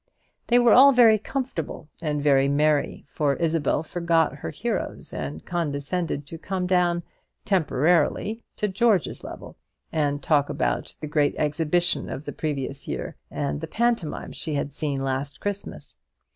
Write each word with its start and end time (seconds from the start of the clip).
They 0.47 0.57
were 0.57 0.73
all 0.73 0.91
very 0.93 1.19
comfortable 1.19 1.87
and 2.01 2.23
very 2.23 2.47
merry, 2.47 3.05
for 3.13 3.35
Isabel 3.35 3.83
forgot 3.83 4.33
her 4.37 4.49
heroes, 4.49 5.13
and 5.13 5.45
condescended 5.45 6.25
to 6.25 6.39
come 6.39 6.65
down 6.65 7.03
temporarily 7.45 8.41
to 8.55 8.67
George's 8.67 9.23
level, 9.23 9.57
and 9.91 10.23
talk 10.23 10.49
about 10.49 10.95
the 11.01 11.07
Great 11.07 11.35
Exhibition 11.37 12.09
of 12.09 12.25
the 12.25 12.33
previous 12.33 12.87
year, 12.87 13.15
and 13.29 13.61
the 13.61 13.67
pantomime 13.67 14.31
she 14.31 14.55
had 14.55 14.73
seen 14.73 15.03
last 15.03 15.39
Christmas. 15.39 15.95